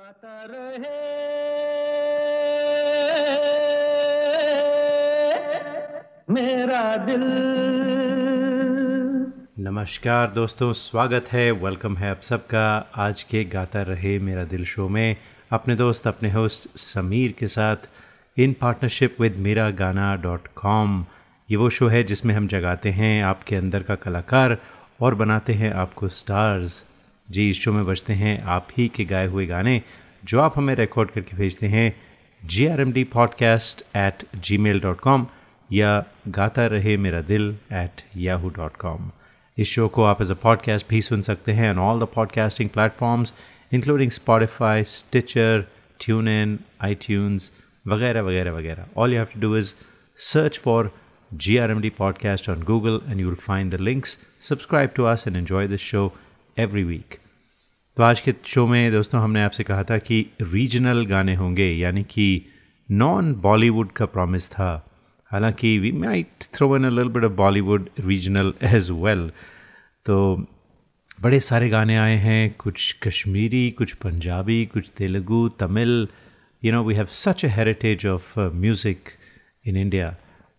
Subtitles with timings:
[0.00, 0.98] गाता रहे।
[6.30, 7.24] मेरा दिल।
[9.58, 14.88] नमस्कार दोस्तों, स्वागत है वेलकम है आप सबका। आज के गाता रहे मेरा दिल शो
[14.88, 15.16] में
[15.50, 17.76] अपने दोस्त, अपने होस्ट समीर के साथ
[18.38, 21.04] इन partnership with Mera Gaana dot com
[21.50, 24.58] ये वो शो है जिसमें हम जगाते हैं आपके अंदर का कलाकार
[25.00, 26.84] और बनाते हैं आपको स्टार्स
[27.30, 29.82] जी, इस शो में बजते हैं आप ही के गाए हुए गाने,
[30.24, 32.00] जो आप हमें रिकॉर्ड करके भेजते हैं
[32.44, 35.26] G R M D podcast at Gmail dot com
[35.72, 39.10] या Gaata Rahe Mera Dil at Yahoo dot com
[39.58, 42.70] इस शो को आप एज अ पॉडकास्ट भी सुन सकते हैं on all the podcasting
[42.70, 43.34] platforms
[43.72, 45.64] including Spotify Stitcher
[46.28, 46.58] TuneIn
[46.94, 47.52] iTunes
[47.86, 49.74] वगैरह वगैरह वगैरह। All you have to do is
[50.34, 50.88] search for
[51.34, 54.10] GRMD podcast on Google and you'll find the links.
[54.50, 56.10] Subscribe to us and enjoy this show
[56.60, 57.18] every week
[57.96, 62.02] तो आज के show में दोस्तों हमने आपसे कहा था कि रीजनल गाने होंगे, यानी
[62.02, 62.46] कि
[62.88, 64.70] नॉन बॉलीवुड का प्रॉमिस था।
[65.30, 69.30] हालाँकि we might throw in little bit of Bollywood regional as well
[70.06, 70.46] तो
[71.20, 76.08] बड़े सारे गाने आए हैं, कुछ कश्मीरी, कुछ पंजाबी, कुछ Telugu, Tamil.
[76.62, 79.08] You know we have such a heritage of music
[79.66, 80.14] in India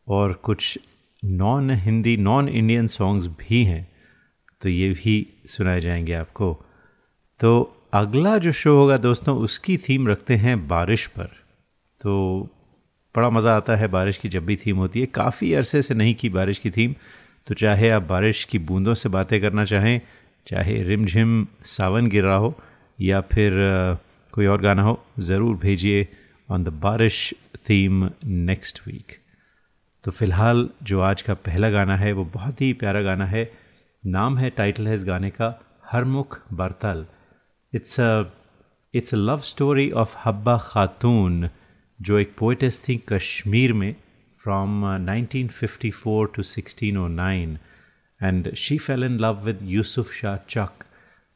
[0.07, 0.77] और कुछ
[1.23, 3.90] non Hindi non Indian songs भी हैं।
[4.61, 6.53] तो ये भी सुनाए जाएँगे आपको।
[7.39, 11.29] तो अगला जो शो होगा दोस्तों, उसकी थीम रखते हैं बारिश पर।
[12.01, 12.49] तो
[13.15, 16.13] बड़ा मज़ा आता है बारिश की जब भी थीम होती है। काफ़ी अरसे से नहीं
[16.15, 16.95] की बारिश की थीम
[17.47, 20.01] तो चाहे आप बारिश की बूंदों से बातें करना चाहें,
[20.47, 22.53] चाहे रिमझिम सावन गिर रहा हो,
[22.99, 23.53] या फिर
[24.33, 26.07] कोई और गाना हो, ज़रूर भेजिए
[26.49, 27.33] on the baarish
[27.69, 29.17] theme next week
[30.03, 33.43] तो फ़िलहाल जो आज का पहला गाना है, वो बहुत ही प्यारा गाना है।
[34.03, 35.47] नाम है टाइटल है इस गाने का,
[35.91, 37.05] Harmukh Bartal.
[37.73, 37.99] It's
[38.93, 41.49] it's a love story of Habba Khatoon
[41.99, 43.95] जो एक पोइटस थी कश्मीर में
[44.43, 47.57] from 1954 to 1609
[48.19, 50.83] and she fell in love with Yusuf Shah Chak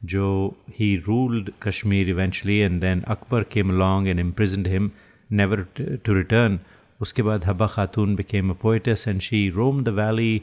[0.04, 0.26] जो
[0.70, 4.90] he ruled Kashmir eventually and then Akbar came along and imprisoned him
[5.30, 6.60] never to return
[7.00, 10.42] उसके बाद Habba Khatoon became a poetess and she roam the valley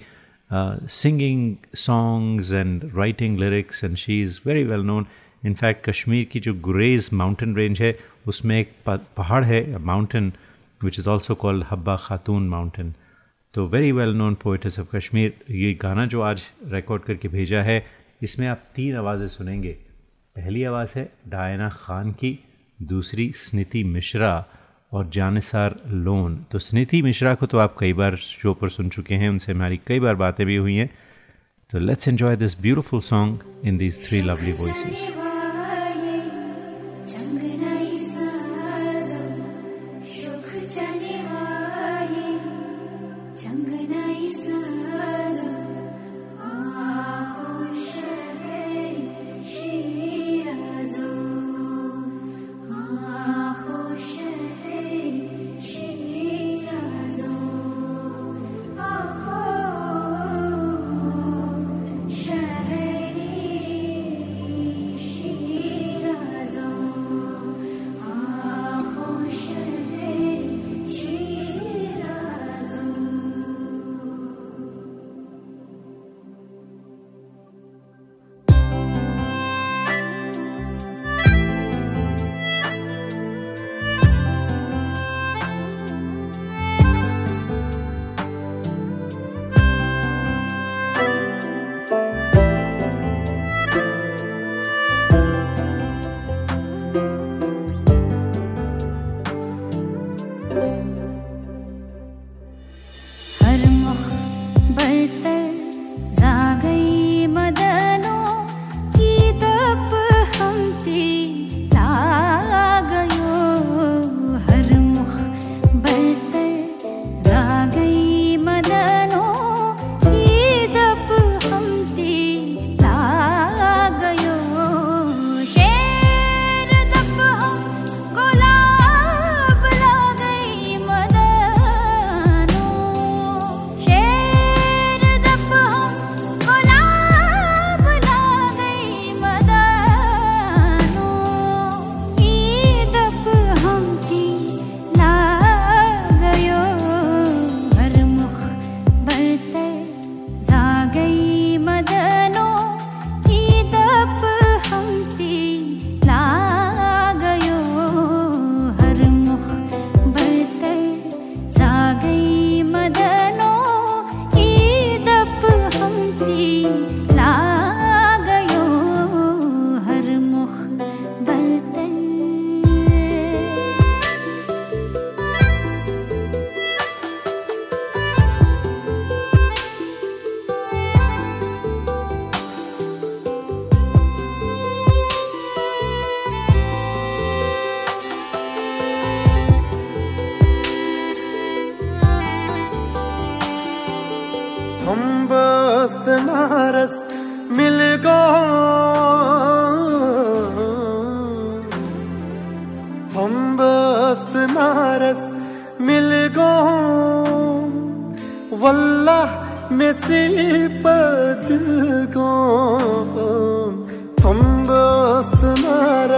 [0.54, 5.06] singing songs and writing lyrics and she is very well known
[5.46, 7.98] in fact Kashmir की जो गुरेज mountain range है
[8.28, 8.74] उसमें एक
[9.18, 10.32] पहाड़ है mountain
[10.84, 12.94] which is also called Habba Khatoon mountain
[13.54, 17.86] तो very well known poetess of Kashmir ये गाना जो आज रिकॉर्ड करके भेजा है,
[18.24, 19.72] इसमें आप तीन आवाज़ें सुनेंगे।
[20.36, 22.40] पहली आवाज़ है डायना खान की,
[22.84, 24.34] दूसरी स्निति मिश्रा
[24.94, 29.16] और जानसार लोन। तो स्निति मिश्रा को तो आप कई बार शो पर सुन चुके
[29.16, 30.90] हैं, उनसे हमारी कई बार बातें भी हुई हैं।
[31.70, 35.08] तो let's enjoy this beautiful song in these three lovely voices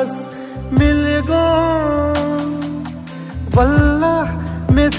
[0.06, 1.46] नारस मिल गो।
[3.56, 4.28] वल्लाह
[4.74, 4.90] में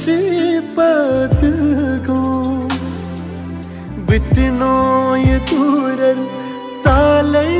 [0.79, 1.41] पद
[2.07, 2.23] गो।
[4.11, 4.75] बितनो
[5.17, 6.21] ये दूरन
[6.87, 7.53] सालै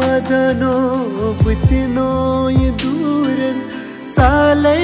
[0.00, 0.74] मदनो।
[1.44, 2.10] बितनो
[2.50, 3.58] ये दूरन
[4.18, 4.82] सालै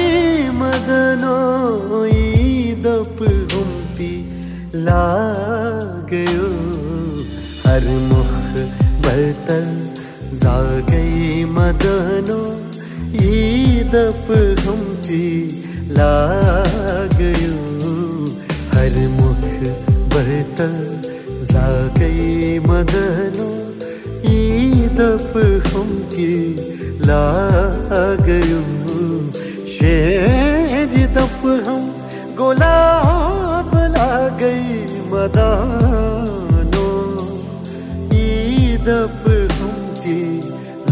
[0.61, 1.37] मदनो।
[2.05, 3.17] ईदप
[3.53, 4.13] हुम्ती
[10.41, 12.41] जागई मदनो
[13.31, 14.27] ईदप
[14.65, 15.27] हुम्ती
[15.97, 17.57] लागयो।
[18.73, 19.43] हर मुख
[20.13, 20.75] बर्तन
[21.51, 23.49] जागई मदनो
[24.35, 25.33] ईदप
[25.73, 26.31] हुम्ती
[27.09, 28.61] लागयो।
[29.75, 31.83] शेर दप हम
[32.37, 34.79] गुलाब लागई
[35.11, 36.87] मदानो
[38.21, 39.30] ईदप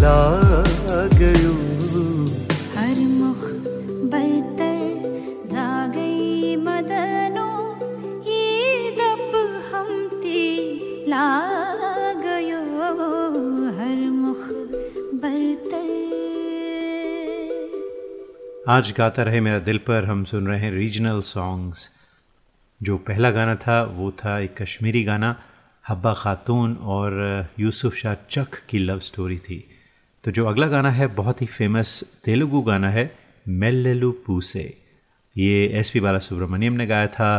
[0.01, 1.53] लागयो
[2.75, 3.41] हर मुख
[4.11, 4.91] बरतर
[5.51, 7.47] जा गई मदनो
[8.27, 8.45] ये
[8.99, 9.33] दप
[9.71, 10.43] हमती
[11.13, 11.27] ला
[12.23, 12.61] गयो
[13.79, 14.43] हर मुख
[15.23, 15.91] बरतर
[18.75, 21.89] आज गाता रहे मेरा दिल पर हम सुन रहे हैं रीजनल सॉन्ग्स
[22.81, 25.35] जो पहला गाना था वो था एक कश्मीरी गाना
[25.89, 27.11] हब्बा खातून और
[27.59, 29.59] यूसुफ शाह चक की लव स्टोरी थी।
[30.23, 33.11] तो जो अगला गाना है, बहुत ही फ़ेमस तेलुगु गाना है
[33.47, 34.63] मेल्लेलु पूसे।
[35.35, 37.31] ये एस पी बाला सुब्रमण्यम ने गाया था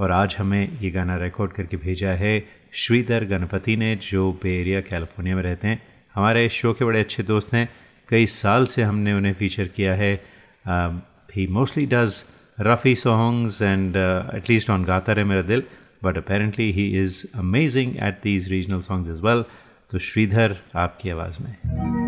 [0.00, 2.34] और आज हमें ये गाना रिकॉर्ड करके भेजा है
[2.74, 5.82] श्रीधर गणपति ने, जो बे एरिया कैलिफ़ोर्निया में रहते हैं।
[6.14, 7.68] हमारे शो के बड़े अच्छे दोस्त हैं।
[8.08, 10.14] कई साल से हमने उन्हें फीचर किया है।
[11.36, 12.24] He mostly does
[12.58, 13.96] Rafi songs and
[14.36, 15.62] at least on Gaata Rahe Mera Dil.
[16.04, 19.44] But apparently he is amazing at these regional songs as well
[19.90, 22.01] तो श्रीधर, आपकी आवाज़ में।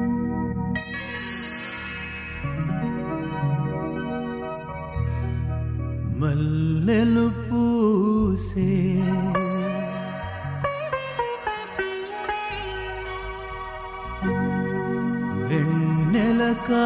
[6.20, 8.68] మల్లెలు పూసే.
[15.48, 16.84] వెన్నెల కా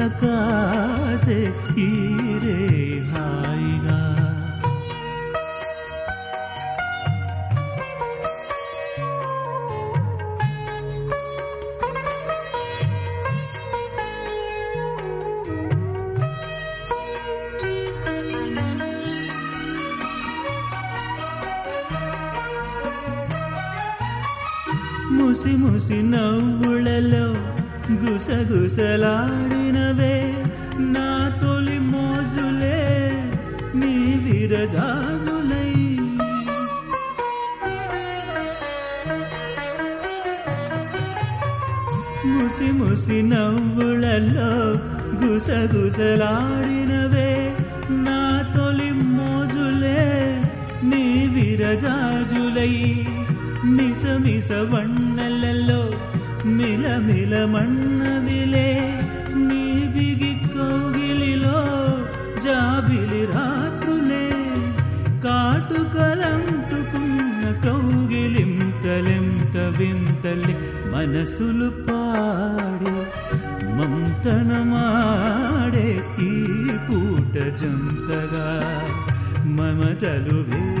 [0.00, 1.36] వెన్నెల కాసే
[1.84, 2.60] ఈరే
[3.10, 3.98] హాయిగా
[25.16, 26.59] ముసి ముసి నవ్వులలో
[28.21, 30.15] గుసగుసలాడినవే
[30.93, 31.07] నా
[31.41, 32.81] తొలి మోజులే
[33.75, 33.93] నీ
[34.25, 35.71] విరజాజులై.
[42.25, 44.51] ముసి ముసి నవ్వులలో
[45.21, 47.31] గుసగుసలాడినవే
[48.05, 48.19] నా
[48.55, 50.07] తొలి మోజులే
[50.83, 51.03] నీ
[51.35, 52.73] విరజాజులై.
[53.75, 55.81] మిస మిస వన్నెలలో
[56.56, 58.68] మిల మిల మన్నవిలే
[59.46, 59.62] నీ
[59.94, 61.58] బిగి కౌగిలిలో
[62.44, 64.26] జాబిలి రాత్రులే
[65.26, 67.22] కాటుకలంటుకున్న
[67.66, 70.54] కౌగిలింతలెంత వింతలే
[70.94, 72.96] మనసులు పాడే
[73.78, 75.88] మంతనమాడే
[76.26, 76.28] ఈ
[76.86, 78.46] పూట జంతగా
[79.56, 80.79] మమతలు వేయిగ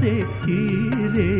[0.00, 1.30] சேர்க்கிறே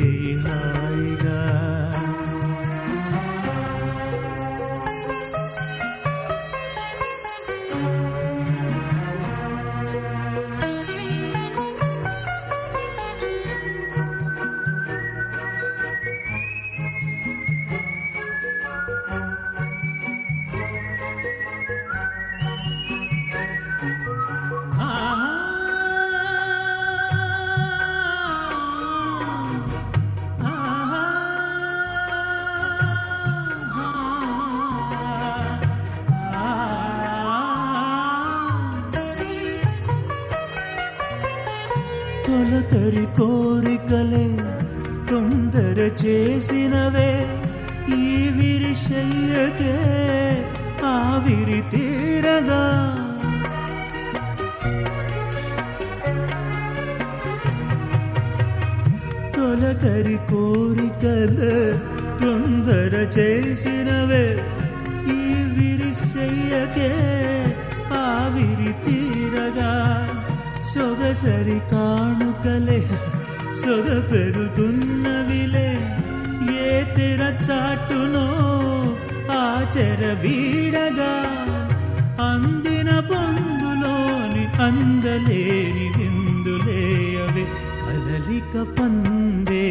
[88.29, 89.67] కదలిక పందే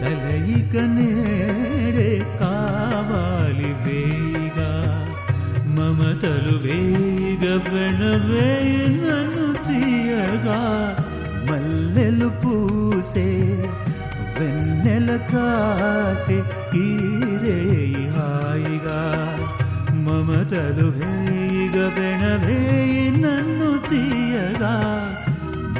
[0.00, 4.70] కలయిక నేడే కావాలి వేగా
[5.76, 10.60] మమతలు వేగ వెణవేయి నన్ను తీయగా.
[11.50, 13.26] మల్లెలు పూసే
[14.38, 16.38] వెన్నెల కాసే
[16.74, 17.58] హీరే
[18.16, 19.00] హాయిగా.
[20.06, 24.74] మమతలు వేగ వెణవేయి నన్ను తీయగా.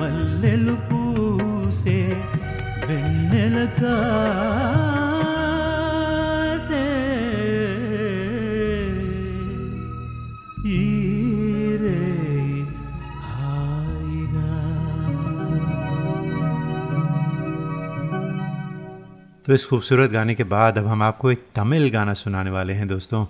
[0.00, 0.95] మల్లెలు పూసే
[2.87, 3.57] వెన్నెల
[6.61, 6.85] కాసే
[11.21, 12.61] ఈరేయి
[13.27, 14.47] హాయిగా
[19.45, 22.87] तो इस खूबसूरत गाने के बाद अब हम आपको एक तमिल गाना सुनाने वाले हैं
[22.87, 23.21] दोस्तों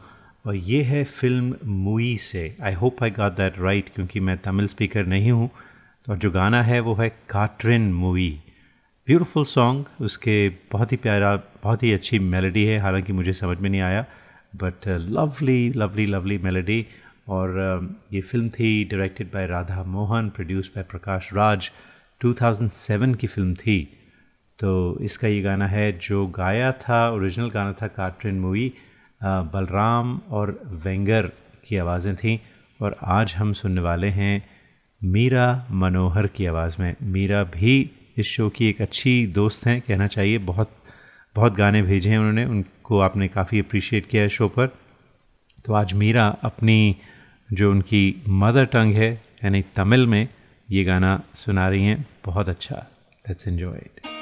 [0.46, 4.68] और ये है फिल्म मुई से I hope I got that right क्योंकि मैं तमिल
[4.68, 5.50] स्पीकर नहीं हूँ
[6.08, 8.30] तो जो गाना है वो है काट्रिन मूवी
[9.07, 13.71] ब्यूटीफुल सॉन्ग उसके बहुत ही प्यारा बहुत ही अच्छी मेलोडी है हालाँकि मुझे समझ में
[13.71, 14.05] नहीं आया
[14.57, 16.87] but lovely lovely lovely melody
[17.29, 21.71] और uh, ये फ़िल्म थी directed by Radha Mohan produce by Prakash Raj
[22.25, 23.99] 2007 की फ़िल्म थी।
[24.59, 28.73] तो इसका ये गाना है जो गाया था ओरिजिनल गाना था काट्रिन मूवी
[29.25, 31.27] बलराम और वेंगर
[31.69, 32.39] की आवाज़ें थीं
[32.83, 34.49] और आज हम सुनने वाले हैं
[35.05, 40.07] मीरा मनोहर की आवाज़ में। मीरा भी इस शो की एक अच्छी दोस्त हैं, कहना
[40.07, 40.71] चाहिए। बहुत
[41.35, 44.67] बहुत गाने भेजे हैं उन्होंने, उनको आपने काफ़ी अप्रिशिएट किया है शो पर।
[45.65, 46.97] तो आज मीरा अपनी
[47.53, 50.29] जो उनकी मदर टंग है, यानी तमिल में
[50.71, 52.87] ये गाना सुना रही हैं। बहुत अच्छा।
[53.29, 54.16] लेट्स एन्जॉय इट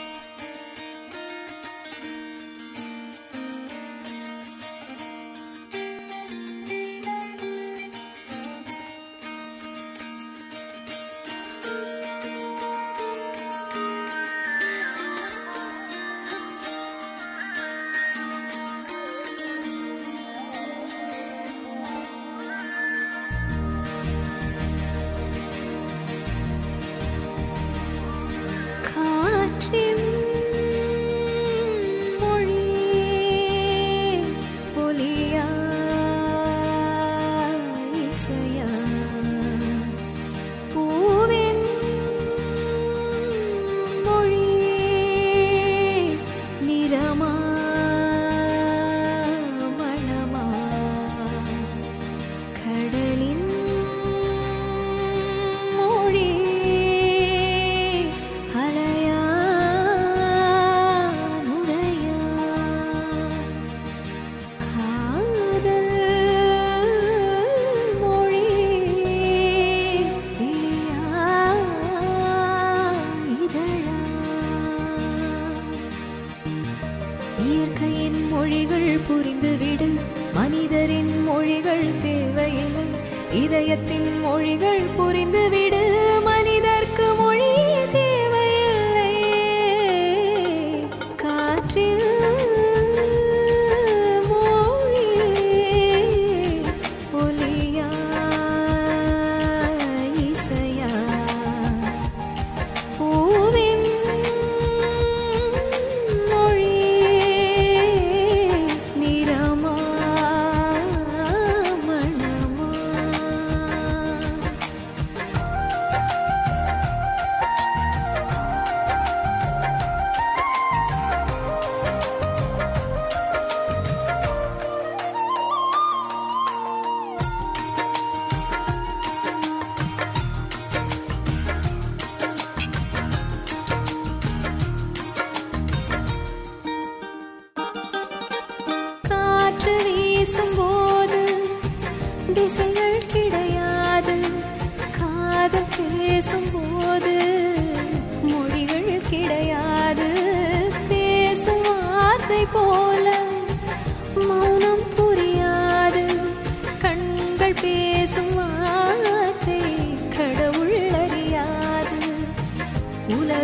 [78.44, 80.00] மொழிகள் புரிந்துவிடு.
[80.34, 82.84] மனிதரின் மொழிகள் தேவையில்லை.
[83.32, 86.03] இதயத்தின் மொழிகள் புரிந்துவிடு.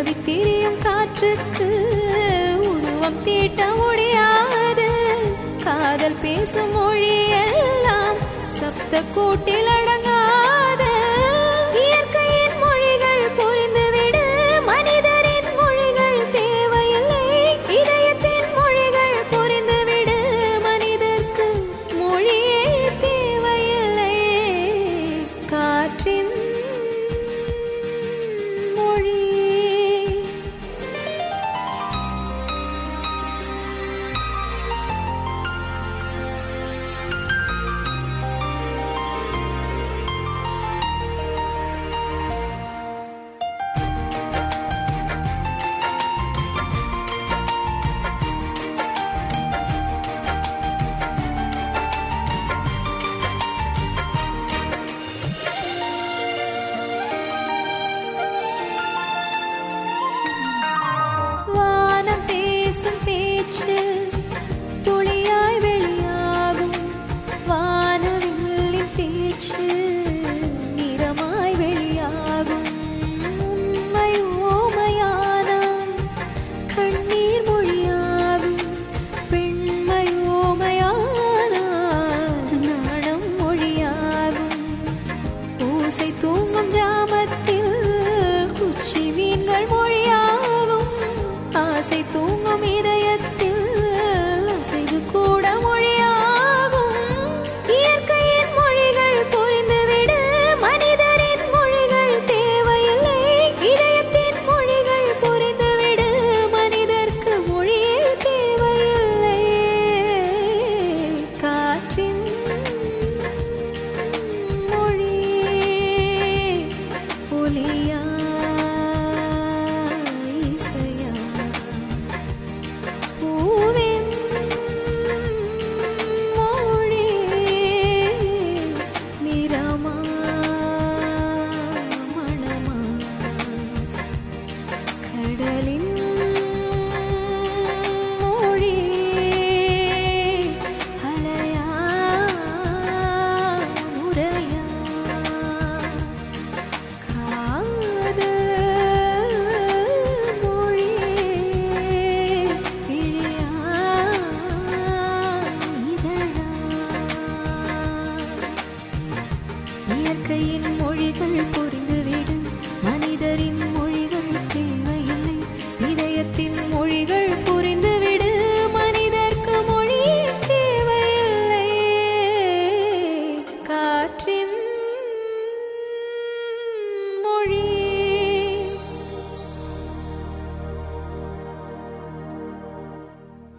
[0.03, 1.65] கவித்திரியும் காற்றுக்கு
[2.69, 4.87] உருவம் தீட்ட முடியாது.
[5.63, 8.17] காதல் பேசும் மொழியெல்லாம்
[8.57, 10.10] சப்த கூட்டில் அடங்க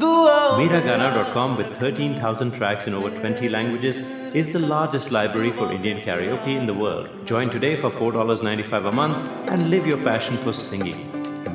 [0.00, 4.00] दुआ Mera Gaana dot com with 13,000 tracks in over 20 languages
[4.40, 7.06] is the largest library for Indian karaoke in the world.
[7.30, 11.00] Join today for $4.95 a month and live your passion for singing.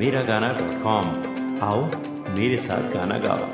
[0.01, 1.11] Miragana.com
[1.63, 1.83] आओ
[2.37, 3.47] मेरे साथ गाना गाओ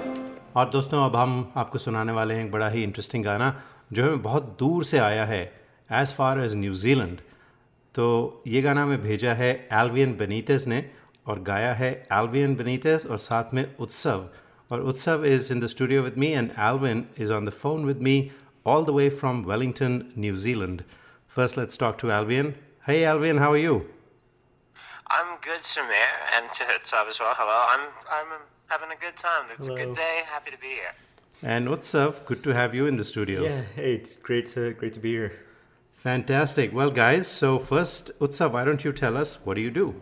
[0.55, 3.53] और दोस्तों अब हम आपको सुनाने वाले हैं एक बड़ा ही इंटरेस्टिंग गाना
[3.93, 5.43] जो हमें बहुत दूर से आया है
[6.01, 7.19] एज़ फार एज न्यूजीलैंड
[7.95, 8.07] तो
[8.47, 10.83] ये गाना हमें भेजा है एल्वियन बेनीतेस ने
[11.27, 14.27] और गाया है एल्वियन बेनीतेस और साथ में उत्सव
[14.69, 18.01] Or Utsav is in the studio with me, and Alvin is on the phone with
[18.01, 18.31] me
[18.65, 20.83] all the way from Wellington, New Zealand.
[21.27, 22.55] First, let's talk to Alvin.
[22.85, 23.89] Hey, Alvin, how are you?
[25.09, 27.33] I'm good, Samir, and to Utsav as well.
[27.37, 29.45] Hello, I'm, I'm having a good time.
[29.57, 29.81] It's Hello.
[29.81, 30.23] a good day.
[30.25, 30.93] Happy to be here.
[31.41, 33.43] And Utsav, good to have you in the studio.
[33.43, 35.33] Yeah, hey, it's great to, great to be here.
[35.93, 36.73] Fantastic.
[36.73, 39.95] Well, guys, so first, Utsav, why don't you tell us what do you do?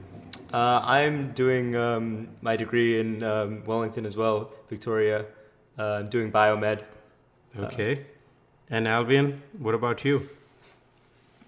[0.54, 5.26] Uh, I'm doing um, my degree in um, Wellington as well, Victoria.
[5.78, 6.82] Uh, I'm doing biomed.
[7.58, 8.06] Okay.
[8.70, 10.30] And Alvian, what about you?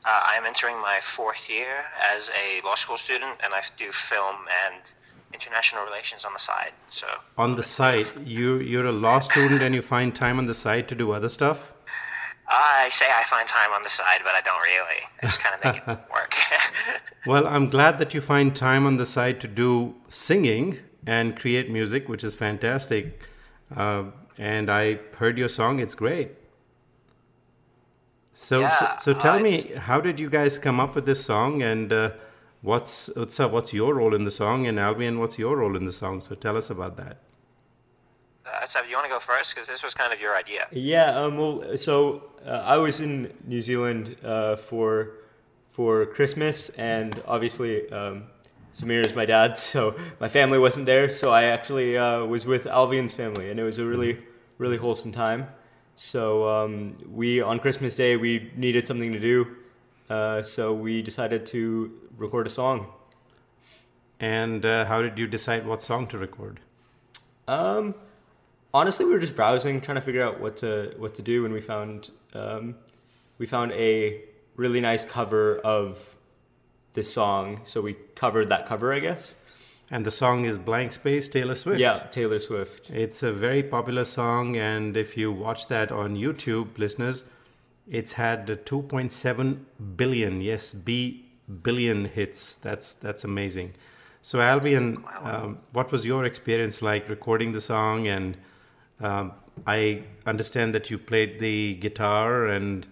[0.05, 1.83] Uh, I am entering my fourth year
[2.13, 4.81] as a law school student, and I do film and
[5.33, 6.71] international relations on the side.
[6.89, 7.07] So
[7.38, 10.88] On the side, you you're a law student and you find time on the side
[10.89, 11.73] to do other stuff.
[12.47, 15.01] I say I find time on the side, but I don't really.
[15.21, 16.33] I just kind of make it work.
[17.25, 21.69] Well, I'm glad that you find time on the side to do singing and create
[21.69, 23.19] music, which is fantastic.
[23.75, 24.05] Uh,
[24.38, 26.31] and I heard your song; it's great.
[28.33, 31.25] So, Yeah, so, so tell uh, me, how did you guys come up with this
[31.25, 32.12] song, and uh,
[32.62, 35.91] what's Utsav, what's your role in the song, and Albion, what's your role in the
[35.91, 36.21] song?
[36.21, 37.17] So tell us about that.
[38.69, 39.53] So, you want to go first?
[39.53, 40.67] Because this was kind of your idea.
[40.71, 41.17] Yeah.
[41.19, 41.38] Um.
[41.38, 45.17] Well, so uh, I was in New Zealand uh, for
[45.69, 48.23] for Christmas, and obviously um,
[48.73, 51.10] Samir is my dad, so my family wasn't there.
[51.10, 54.19] So I actually uh, was with Alvion's family, and it was a really
[54.58, 55.47] really wholesome time.
[55.95, 59.47] So um, we on Christmas Day we needed something to do,
[60.10, 62.88] uh, so we decided to record a song.
[64.19, 66.60] And uh, how did you decide what song to record?
[67.47, 67.93] Um,
[68.78, 71.54] honestly, we were just browsing, trying to figure out what to what to do, and
[71.54, 72.76] we found um,
[73.38, 74.22] we found a
[74.56, 76.16] really nice cover of
[76.94, 77.62] this song.
[77.63, 79.36] So we covered that cover, I guess.
[79.90, 81.80] And the song is Blank Space, Taylor Swift.
[81.80, 82.90] Yeah, Taylor Swift.
[82.90, 87.24] It's a very popular song, and if you watch that on YouTube, listeners,
[87.88, 89.60] it's had 2.7
[89.96, 91.26] billion, yes, B
[91.63, 92.56] billion hits.
[92.56, 93.74] That's that's amazing.
[94.22, 98.08] So, Albion, um, what was your experience like recording the song?
[98.08, 98.36] And
[99.01, 99.33] um,
[99.65, 102.86] I understand that you played the guitar and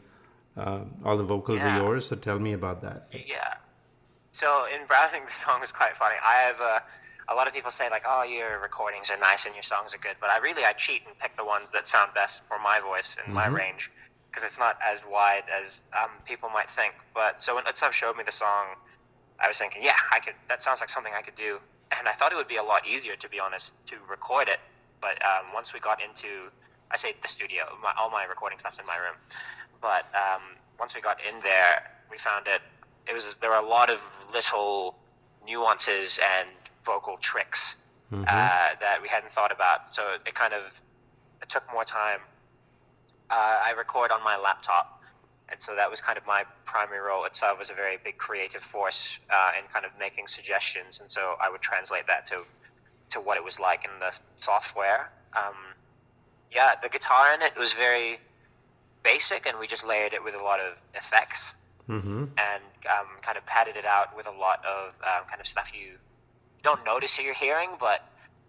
[0.58, 1.76] uh, all the vocals Yeah.
[1.76, 2.08] are yours.
[2.08, 3.08] So, tell me about that.
[3.12, 3.56] Yeah.
[4.32, 6.16] So in browsing the song was quite funny.
[6.24, 6.80] I have uh,
[7.30, 9.98] a lot of people say like, "Oh, your recordings are nice and your songs are
[9.98, 12.80] good," but I really I cheat and pick the ones that sound best for my
[12.82, 13.90] voice and my range
[14.30, 16.96] because it's not as wide as um, people might think.
[17.14, 18.76] But so when Utsav showed me the song,
[19.40, 20.36] I was thinking, yeah, I could.
[20.50, 21.60] That sounds like something I could do,
[21.98, 24.60] and I thought it would be a lot easier, to be honest, to record it.
[25.06, 26.50] But um, once we got into,
[26.90, 29.14] I say the studio, my, all my recording stuff's in my room.
[29.80, 30.42] But um,
[30.80, 32.62] once we got in there, we found it.
[33.08, 34.02] It was there were a lot of
[34.34, 34.96] little
[35.46, 36.50] nuances and
[36.84, 37.76] vocal tricks
[38.12, 39.94] uh, that we hadn't thought about.
[39.94, 40.64] So it kind of
[41.44, 42.22] it took more time.
[43.30, 45.04] Uh, I record on my laptop,
[45.50, 47.26] and so that was kind of my primary role.
[47.26, 51.36] Itself was a very big creative force uh, in kind of making suggestions, and so
[51.40, 52.42] I would translate that to
[53.16, 55.10] to what it was like in the software.
[55.36, 55.56] Um,
[56.52, 58.20] yeah, the guitar in it was very
[59.04, 61.54] basic, and we just layered it with a lot of effects
[61.88, 62.24] Mm-hmm.
[62.50, 65.70] and um, kind of padded it out with a lot of um, kind of stuff
[65.72, 65.92] you
[66.64, 68.00] don't notice that you're hearing, but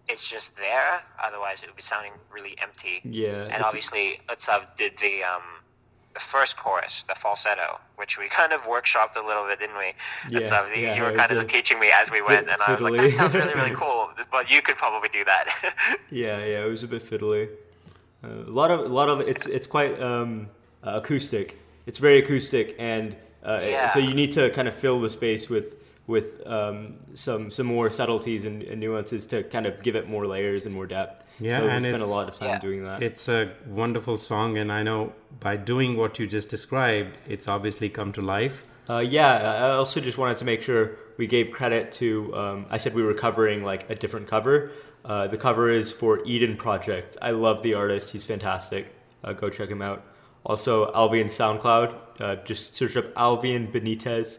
[0.09, 1.03] it's just there.
[1.23, 3.03] Otherwise, it would be sounding really empty.
[3.05, 5.43] Yeah, And obviously, Utsav did the um,
[6.17, 9.93] the first chorus, the falsetto, which we kind of workshopped a little bit, didn't we?
[10.31, 12.61] Yeah, Utsav, you, yeah, you were kind of a teaching me as we went, and
[12.67, 14.09] I was like, that sounds really, really cool.
[14.33, 15.47] But you could probably do that.
[16.11, 17.49] Yeah, yeah, it was a bit fiddly.
[18.25, 20.49] Uh, a lot of, a lot of it's, it's quite um,
[20.83, 21.59] uh, acoustic.
[21.85, 23.89] It's very acoustic, and uh, Yeah.
[23.93, 25.75] so you need to kind of fill the space with,
[26.07, 30.27] with um, some, some more subtleties and, and nuances to kind of give it more
[30.27, 31.25] layers and more depth.
[31.41, 32.59] Yeah, so we spent a lot of time Yeah.
[32.61, 33.03] doing that.
[33.03, 37.89] It's a wonderful song, and I know by doing what you just described, it's obviously
[37.91, 38.65] come to life.
[38.89, 42.35] Uh, yeah, I also just wanted to make sure we gave credit to.
[42.37, 44.71] Um, I said we were covering like a different cover.
[45.05, 47.17] Uh, the cover is for Eden Project.
[47.21, 48.87] I love the artist; he's fantastic.
[49.25, 50.05] Uh, go check him out.
[50.45, 52.21] Also, Alvian SoundCloud.
[52.21, 54.39] Uh, just search up Alvian Benitez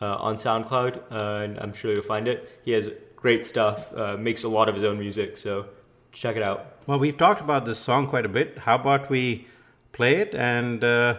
[0.00, 2.60] uh, on SoundCloud, and I'm sure you'll find it.
[2.64, 3.92] He has great stuff.
[3.94, 5.66] Uh, makes a lot of his own music, so
[6.12, 6.76] check it out.
[6.86, 8.58] Well, we've talked about this song quite a bit.
[8.58, 9.46] How about we
[9.92, 10.34] play it?
[10.34, 11.18] And uh,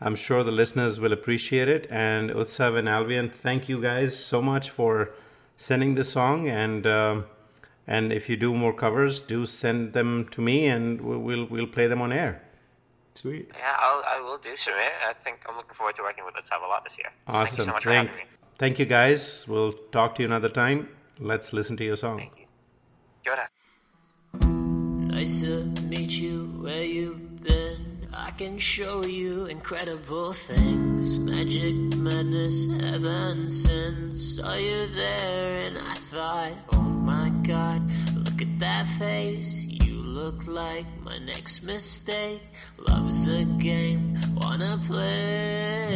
[0.00, 1.86] I'm sure the listeners will appreciate it.
[1.90, 5.10] And Utsav and Alvian, thank you guys so much for
[5.56, 6.48] sending this song.
[6.48, 7.24] And um,
[7.86, 11.86] and if you do more covers, do send them to me, and we'll, we'll play
[11.86, 12.42] them on air.
[13.14, 13.50] Sweet.
[13.56, 14.72] yeah, I'll, I will do so.
[14.72, 14.90] man.
[15.08, 17.08] I think I'm looking forward to working with the Utsav a lot this year.
[17.26, 17.64] Thank you Awesome.
[17.66, 18.10] so much thank,
[18.58, 19.46] thank you guys.
[19.46, 20.88] We'll talk to you another time.
[21.20, 22.18] Let's listen to your song.
[22.18, 22.46] Thank you.
[23.24, 23.48] Kia ora.
[25.14, 28.08] Nice to meet you where you've been.
[28.12, 31.18] I can show you incredible things.
[31.20, 34.12] Magic, madness, heaven, sin.
[34.16, 37.80] Saw you there and I thought, oh my god,
[38.16, 39.64] look at that face.
[40.24, 42.40] Look like my next mistake.
[42.78, 45.94] Love's a game, wanna play.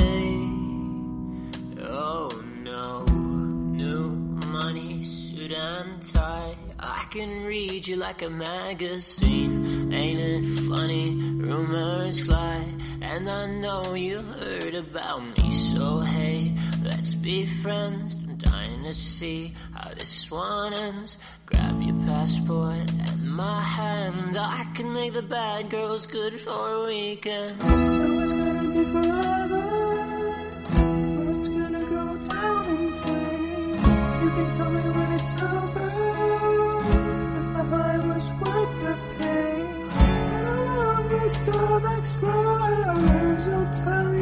[1.80, 2.28] Oh
[2.62, 4.10] no, new
[4.52, 6.54] money, suit and tie.
[6.78, 9.90] I can read you like a magazine.
[9.94, 11.08] Ain't it funny?
[11.40, 15.50] Rumors fly, and I know you heard about me.
[15.50, 18.14] So hey, let's be friends.
[18.88, 21.18] To see how this one ends.
[21.44, 24.34] Grab your passport and my hand.
[24.38, 27.60] I can make the bad girls good for a weekend.
[27.60, 29.64] So it's gonna be forever.
[31.36, 33.86] It's gonna go down in flames.
[34.22, 35.88] You can tell me when it's over.
[37.38, 39.66] If the high was worth the pain.
[39.90, 43.44] I love these Starbucks slurs.
[43.48, 44.17] I'll tell you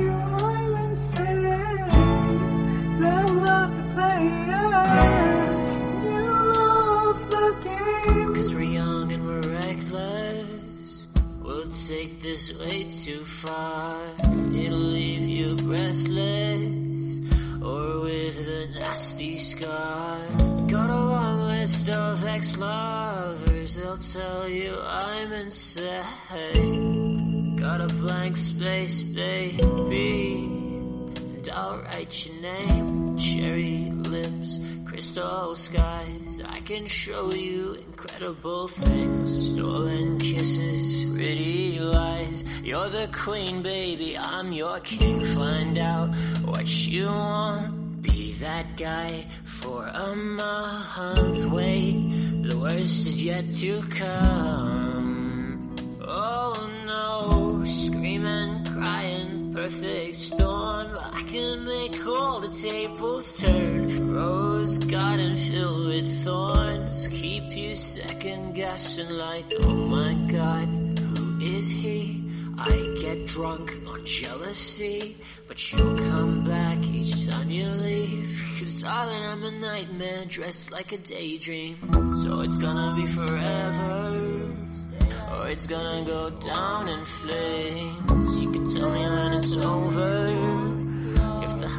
[8.53, 11.07] We're young and we're reckless.
[11.43, 14.01] We'll take this way too far.
[14.55, 16.63] It'll leave you breathless
[17.63, 20.21] or with a nasty scar.
[20.69, 23.75] Got a long list of ex-lovers.
[23.75, 25.97] They'll tell you I'm insane.
[27.57, 30.35] Got a blank space, baby.
[30.37, 33.86] And I'll write your name, Cherry
[34.97, 36.41] crystal skies.
[36.49, 39.51] I can show you incredible things.
[39.51, 42.45] Stolen kisses, pretty lies.
[42.63, 44.17] You're the queen, baby.
[44.17, 45.21] I'm your king.
[45.35, 48.01] Find out what you want.
[48.01, 51.45] Be that guy for a month.
[51.53, 55.77] Wait, the worst is yet to come.
[56.01, 56.57] Oh
[56.87, 60.56] no, screaming, crying, perfect storm.
[61.17, 64.13] I can make all the tables turn.
[64.13, 67.09] Rose garden filled with thorns.
[67.09, 72.23] Keep you second guessing like, oh my god, who is he?
[72.59, 75.17] I get drunk on jealousy,
[75.49, 78.39] but you'll come back each time you leave.
[78.59, 81.79] Cause darling, I'm a nightmare dressed like a daydream.
[82.23, 84.53] So it's gonna be forever.
[85.33, 88.39] Or it's gonna go down in flames.
[88.39, 90.66] You can tell me when it's over.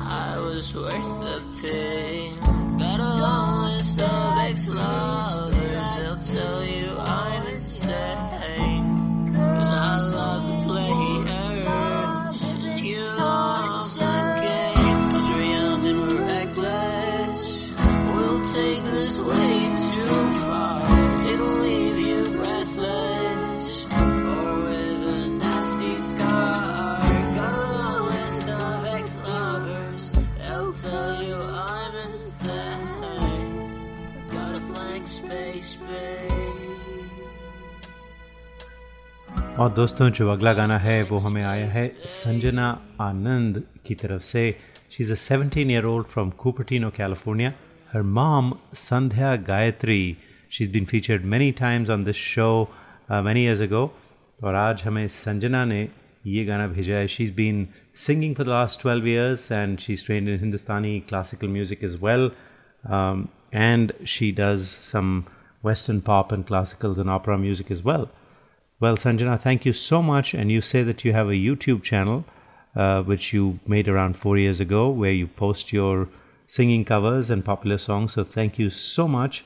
[0.08, 2.40] High was worth the pain.
[2.80, 5.54] Got a long list of ex-lovers.
[5.98, 6.77] They'll tell you
[39.58, 42.68] और दोस्तों जो अगला गाना है वो हमें आया है संजना
[43.02, 44.44] आनंद की तरफ़ से।
[44.92, 47.54] She is a 17 year old from Cupertino California
[47.94, 50.18] her mom Sandhya Gayatri
[50.52, 52.50] she is been featured many times on this show
[53.12, 53.84] many years ago
[54.44, 55.82] और आज हमें संजना ने
[56.28, 57.68] ये गाना भेजा है। She is been
[58.06, 62.30] singing for the last 12 years and she's trained in Hindustani classical music as well.
[62.84, 63.28] Um,
[63.66, 65.12] and she does some
[65.64, 68.10] western pop and classicals and opera music as well.
[68.80, 70.34] Well, Sanjana, thank you so much.
[70.34, 72.26] And you say that you have a YouTube channel,
[72.76, 76.08] uh, which you made around four years ago, where you post your
[76.46, 78.14] singing covers and popular songs.
[78.14, 79.44] So thank you so much.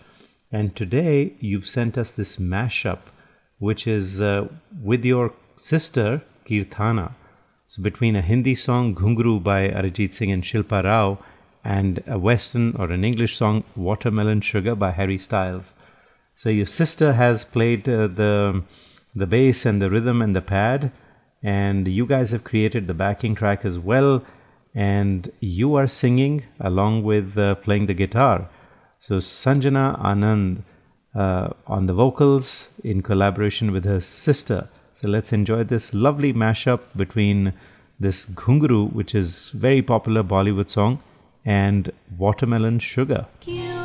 [0.52, 3.00] And today you've sent us this mashup,
[3.60, 4.48] which is uh,
[4.84, 7.14] with your sister, Kirthana.
[7.70, 11.20] So between a Hindi song, Ghungru by Arijit Singh and Shilpa Rao,
[11.64, 15.74] and a Western or an English song, Watermelon Sugar by Harry Styles.
[16.36, 18.64] So your sister has played uh, the
[19.16, 20.92] the bass and the rhythm and the pad
[21.44, 24.24] and you guys have created the backing track as well
[24.74, 28.50] and you are singing along with uh, playing the guitar.
[29.00, 30.64] So sanjana anand
[31.16, 34.70] uh, on the vocals in collaboration with her sister.
[34.94, 37.54] So let's enjoy this lovely mashup between
[38.00, 41.02] this ghungru which is very popular bollywood song
[41.46, 43.26] and watermelon sugar.
[43.42, 43.81] क्यों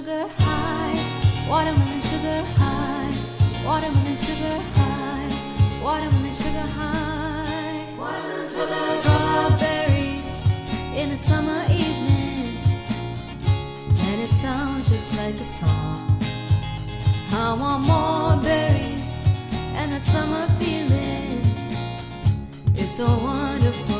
[0.00, 3.12] sugar high watermelon sugar high
[3.66, 5.28] watermelon sugar high
[5.84, 7.84] watermelon sugar high.
[7.98, 10.30] Watermelon sugar strawberries
[11.00, 12.56] in a summer evening
[14.06, 16.18] and it sounds just like a song.
[17.32, 19.10] I want more berries
[19.78, 21.44] and that summer feeling.
[22.74, 23.99] It's so wonderful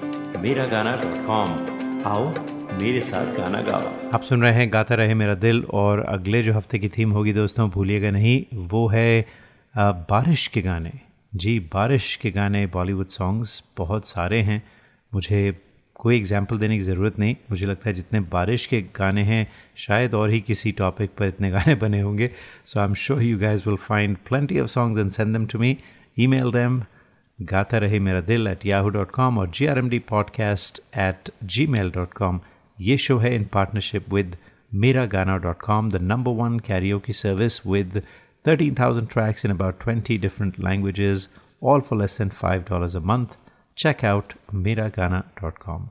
[0.35, 1.49] Miragana.com
[2.07, 2.25] आओ,
[2.79, 6.53] मेरे साथ गाना गाओ। आप सुन रहे हैं गाता रहे मेरा दिल और अगले जो
[6.53, 9.25] हफ़्ते की थीम होगी दोस्तों, भूलिएगा नहीं, वो है
[9.75, 10.91] बारिश के गाने।
[11.35, 14.61] जी, बारिश के गाने बॉलीवुड सॉन्ग्स बहुत सारे हैं।
[15.11, 15.59] मुझे
[15.95, 20.13] कोई एग्ज़ाम्पल देने की ज़रूरत नहीं। मुझे लगता है जितने बारिश के गाने हैं, शायद
[20.13, 22.31] और ही किसी टॉपिक पर इतने गाने बने होंगे।
[22.65, 25.59] So I am sure you guys will find plenty of songs and send them to
[25.59, 25.77] me
[26.27, 26.81] email them
[27.41, 31.29] Gaata Rahe Mera Dil at Yahoo dot com और G R M D podcast at
[31.67, 32.39] Gmail dot com
[32.77, 34.35] ये show है in partnership with
[34.75, 38.01] Mera Gaana dot com the number one karaoke की service with
[38.45, 41.29] thirteen thousand tracks in about twenty different languages
[41.63, 43.37] all for less than five dollars a month
[43.77, 45.87] check out Mera Gaana dot com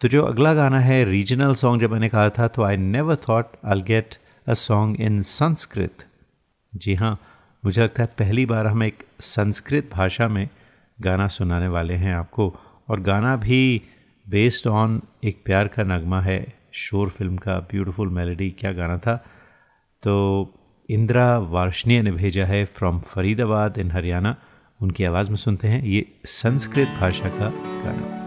[0.00, 3.52] तो जो अगला गाना है regional song जब मैंने कहा था तो I never thought
[3.64, 6.06] I get a song in Sanskrit
[6.72, 7.18] जी हाँ
[7.62, 10.48] मुझे लगता है पहली बार हम एक संस्कृत भाषा में
[11.02, 12.56] गाना सुनाने वाले हैं आपको।
[12.88, 13.82] और गाना भी
[14.28, 19.16] बेस्ड ऑन एक प्यार का नगमा है, शोर फ़िल्म का ब्यूटीफुल मेलोडी क्या गाना था?
[20.02, 20.54] तो
[20.90, 24.36] इंदिरा वार्षणीय ने भेजा है फ्रॉम फरीदाबाद इन हरियाणा।
[24.82, 27.50] उनकी आवाज़ में सुनते हैं, ये संस्कृत भाषा का
[27.84, 28.21] गाना।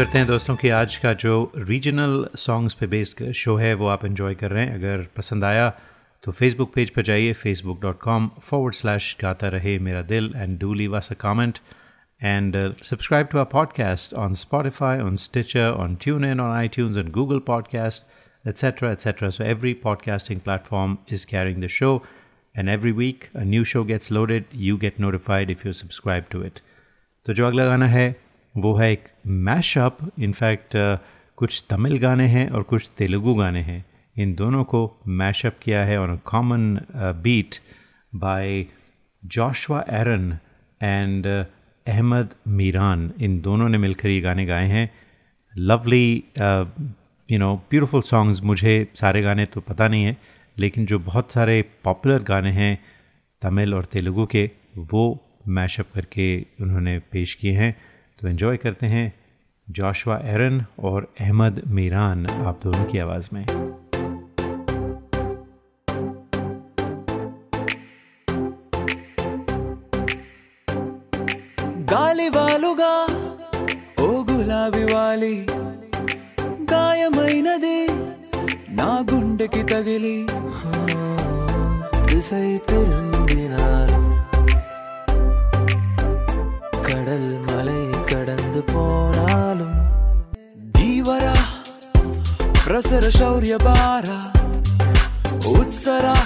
[0.00, 4.04] करते हैं दोस्तों कि आज का जो रीजनल सॉन्ग्स पे बेस्ड शो है, वो आप
[4.04, 5.68] इन्जॉय कर रहे हैं। अगर पसंद आया
[6.22, 10.58] तो फेसबुक पेज पर जाइए Facebook dot com forward slash Gaata Rahe Mera Dil and
[10.60, 11.58] do leave us a comment
[12.22, 17.38] and subscribe to our podcast on Spotify on Stitcher on TuneIn on iTune and Google
[17.46, 21.92] podcast etcetera etcetera so every podcasting platform is carrying the show
[22.56, 26.42] and every week a new show gets loaded you get notified if you subscribe to
[26.42, 26.60] it
[27.26, 30.76] तो जो अगला गाना है वो है एक mashup in fact
[31.38, 33.84] कुछ तमिल गाने हैं और कुछ तेलुगु गाने हैं।
[34.16, 36.78] इन दोनों को मैशअप किया है on common
[37.22, 37.54] beat
[38.12, 38.64] by
[39.22, 40.38] Joshua Aaron
[40.80, 44.90] and Ahmed Meeran इन दोनों ने मिलकर ये गाने गाए हैं।
[45.54, 46.22] Lovely
[47.28, 50.16] you know beautiful songs मुझे सारे गाने तो पता नहीं है,
[50.56, 52.78] लेकिन जो बहुत सारे पॉपुलर गाने हैं
[53.42, 56.26] तमिल और तेलुगु के, वो मैशअप करके
[56.60, 57.74] उन्होंने पेश किए हैं।
[58.19, 59.05] तो एंजॉय करते हैं
[59.67, 63.45] जोशवा एरन और अहमद मीरान आप दोनों की आवाज़ में
[71.91, 72.93] గాలివాలుగా
[74.05, 75.35] ఓ గులాబీ వాలి
[76.73, 77.77] గాయమైనది
[78.79, 80.17] నా గుండెకి తగిలి
[82.09, 82.45] திசை
[88.72, 89.76] போனாலும்
[90.72, 91.36] தீவரா
[92.64, 94.18] பிரசர சௌரிய பாரா
[95.52, 96.16] உத்சரா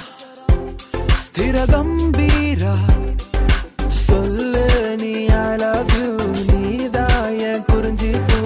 [1.25, 2.75] ஸ்திர கம்பீரா.
[3.99, 4.65] சொல்லு
[5.01, 6.09] நீ ஐ லவ் யூ
[6.51, 8.41] நீதான் என் குறிஞ்சி பூ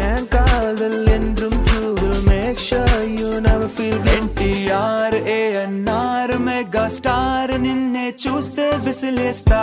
[0.00, 1.82] என் காதல் என்றும் true
[2.28, 3.30] make sure you
[3.74, 9.62] feel N T R A N R mega star நின்னே చూస్తే విసిలేస్తా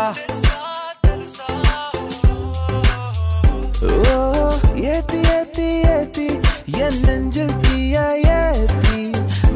[5.09, 6.26] ఏతి ఏతి ఏతి
[6.80, 9.00] ఎన్ நெஞ்சில் தீயா ஏத்தி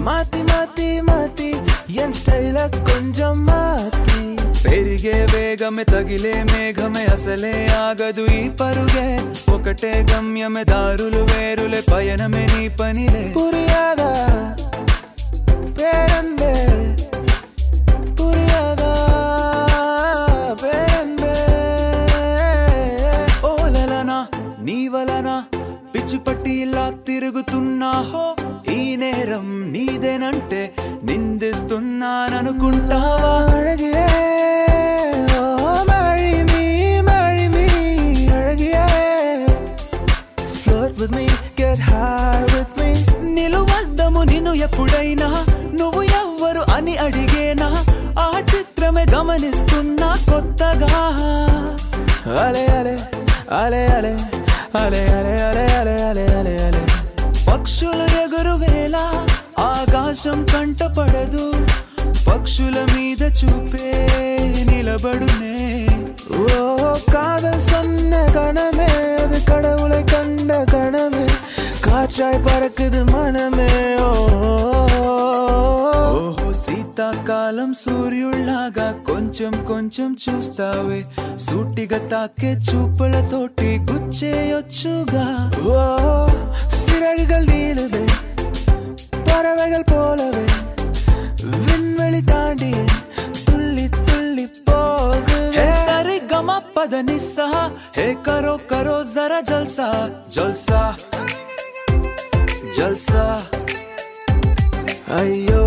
[0.07, 1.51] மாத்தி மாத்தி மாத்தி
[2.03, 4.23] என் స్టైల కొంచెం మాతి
[4.65, 9.09] పెరిగే వేగమే తగిలే మేఘమే అసలే ఆగదు ఈ పరుగే
[9.53, 14.11] ఒకటే గమ్యమే దారులు వేరులే పయనమే నీ పనిలే పురియాదా
[15.79, 16.55] పేరందే
[24.64, 25.44] నీ వలన
[25.96, 28.36] పిచ్చి పట్టి ఇలా తిరుగుతున్నాహో?
[28.72, 33.60] ఈ నేరం నీదేనంటే నిందిస్తున్నాననుకుంటావా?
[33.60, 34.10] అడిగే
[40.98, 41.28] with me,
[41.60, 42.66] get high
[43.22, 47.86] నిలువద్దము నిన్ను ఎప్పుడైనా నువ్వు ఎవ్వరు అని అడిగేనా?
[48.20, 51.14] ఆ చిత్రమే గమనిస్తున్నా కొత్తగా.
[52.40, 52.98] అలే అలే
[53.52, 54.43] అలే అలే.
[54.81, 56.83] అలే అలే అలే అలే అలే అలే అలే
[57.49, 58.97] పక్షులు ఎగురు వేళ
[59.69, 61.47] ఆకాశం కంటపడదు
[62.27, 63.91] పక్షుల మీద చూపే
[64.71, 65.57] నిలబడునే
[66.39, 66.45] ஓ
[67.15, 68.91] காதல் சொன்ன கணமே
[69.23, 71.25] அது கடவுளை கண்ட கணமே
[71.87, 73.71] காற்றாய் பறக்குது மனமே
[74.01, 74.11] ஓ
[74.51, 75.82] ఓహో
[76.74, 81.06] శీతాకాలం సూర్యుళ్లాగా కొంచెం కొంచెం చూస్తావే
[81.36, 85.26] సూటిగా తాకే చూపులతోటి గుచ్చేయొచ్చుగా
[85.74, 85.76] ఓ
[86.68, 88.02] சிறகுகள் நீளுது
[89.28, 90.46] பறவைகள் போலவே.
[91.58, 92.72] விண்வெளி தாண்டி
[93.46, 95.40] துள்ளி துள்ளி போகுது.
[95.86, 97.50] சரி கம பத நிசா
[97.96, 99.90] ஹே கரோ கரோ ஜரா ஜல்சா.
[100.36, 100.82] ஜல்சா.
[102.78, 103.26] ஜல்சா.
[105.16, 105.64] ஐயோ.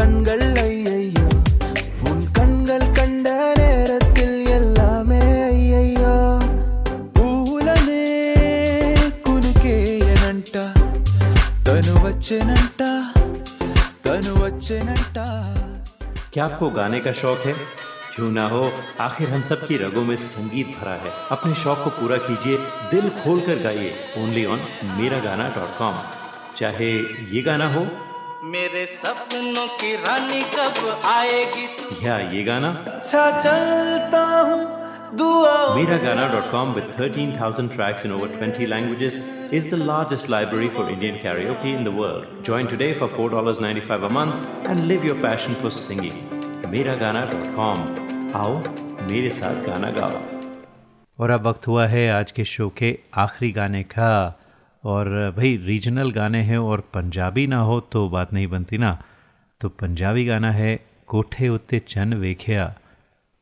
[0.00, 1.26] கண்கள் ஐயையோ
[2.08, 3.28] உன் கண்கள் கண்ட
[3.60, 6.14] நேரத்தில் எல்லாமே ஐயையோ
[7.16, 8.02] పూలనే
[9.26, 10.56] కునుకేయనంట
[11.68, 12.82] తను వచ్చేనంట
[14.06, 15.18] తను వచ్చేనంట
[16.30, 17.52] क्या आपको गाने का शौक है
[18.08, 18.62] क्यों ना हो
[19.00, 22.56] आखिर हम सब की रगों में संगीत भरा है अपने शौक को पूरा कीजिए
[22.90, 23.88] दिल खोल कर गाइए
[24.18, 24.60] ओनली ऑन
[24.98, 25.96] मेरा गाना डॉट कॉम
[26.58, 26.90] चाहे
[27.32, 27.82] ये गाना हो
[28.43, 34.61] मेरे सपनों की रानी कब आएगी तू या ये गाना अच्छा चलता हूँ
[35.17, 39.19] दुआ Mera Gana.com with 13,000 tracks in over 20 languages
[39.59, 42.25] is the largest library for Indian karaoke in the world.
[42.49, 46.19] Join today for $4.95 a month and live your passion for singing.
[46.73, 47.87] MeraGana.com
[48.41, 48.57] आओ
[49.11, 50.21] मेरे साथ गाना गाओ
[51.19, 54.11] और अब वक्त हुआ है आज के शो के आखिरी गाने का
[54.83, 58.97] और भाई, रीजनल गाने हैं और पंजाबी ना हो तो बात नहीं बनती ना।
[59.61, 62.73] तो पंजाबी गाना है, कोठे उत्ते चन वेख्या,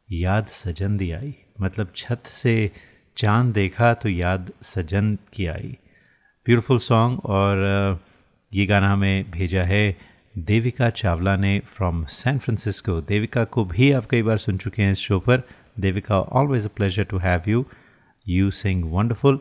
[0.10, 2.72] याद सजन दी आई। मतलब छत से
[3.18, 5.78] चाँद देखा तो याद सजन की आई।
[6.46, 8.00] ब्यूटीफुल सॉन्ग और
[8.52, 9.98] ये गाना हमें भेजा है,
[10.38, 14.92] देविका चावला ने फ्रॉम सैन फ्रांसिस्को देविका को भी आप कई बार सुन चुके हैं
[14.92, 15.42] इस शो पर।
[15.80, 17.66] Devika always a pleasure to have you
[18.26, 19.40] you sing wonderful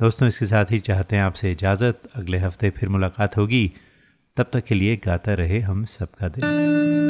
[0.00, 3.72] दोस्तों, इसके साथ ही चाहते हैं आपसे इजाज़त। अगले हफ़्ते फिर मुलाकात होगी।
[4.36, 7.07] तब तक के लिए गाता रहे हम सबका दिल।